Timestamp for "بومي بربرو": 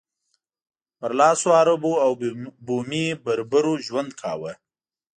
2.65-3.73